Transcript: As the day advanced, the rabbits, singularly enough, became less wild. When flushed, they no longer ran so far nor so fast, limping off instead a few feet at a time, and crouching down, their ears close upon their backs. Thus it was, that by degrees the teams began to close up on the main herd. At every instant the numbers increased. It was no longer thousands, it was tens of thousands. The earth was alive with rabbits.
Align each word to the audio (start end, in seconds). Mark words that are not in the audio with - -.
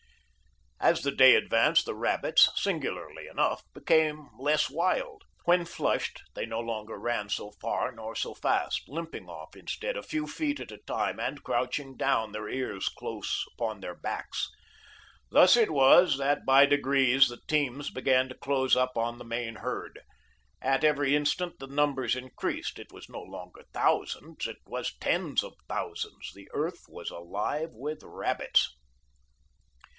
As 0.79 1.03
the 1.03 1.11
day 1.11 1.35
advanced, 1.35 1.85
the 1.85 1.93
rabbits, 1.93 2.49
singularly 2.55 3.27
enough, 3.27 3.63
became 3.71 4.29
less 4.39 4.67
wild. 4.67 5.21
When 5.45 5.63
flushed, 5.63 6.23
they 6.33 6.47
no 6.47 6.59
longer 6.59 6.97
ran 6.97 7.29
so 7.29 7.51
far 7.61 7.91
nor 7.91 8.15
so 8.15 8.33
fast, 8.33 8.89
limping 8.89 9.29
off 9.29 9.55
instead 9.55 9.95
a 9.95 10.01
few 10.01 10.25
feet 10.25 10.59
at 10.59 10.71
a 10.71 10.79
time, 10.87 11.19
and 11.19 11.43
crouching 11.43 11.95
down, 11.97 12.31
their 12.31 12.49
ears 12.49 12.89
close 12.89 13.45
upon 13.53 13.79
their 13.81 13.93
backs. 13.93 14.49
Thus 15.29 15.55
it 15.55 15.69
was, 15.69 16.17
that 16.17 16.47
by 16.47 16.65
degrees 16.65 17.27
the 17.27 17.41
teams 17.47 17.91
began 17.91 18.27
to 18.29 18.35
close 18.35 18.75
up 18.75 18.97
on 18.97 19.19
the 19.19 19.23
main 19.23 19.57
herd. 19.57 19.99
At 20.63 20.83
every 20.83 21.15
instant 21.15 21.59
the 21.59 21.67
numbers 21.67 22.15
increased. 22.15 22.79
It 22.79 22.91
was 22.91 23.07
no 23.07 23.21
longer 23.21 23.65
thousands, 23.71 24.47
it 24.47 24.57
was 24.65 24.97
tens 24.97 25.43
of 25.43 25.53
thousands. 25.69 26.31
The 26.33 26.49
earth 26.55 26.85
was 26.89 27.11
alive 27.11 27.69
with 27.71 28.01
rabbits. 28.01 28.75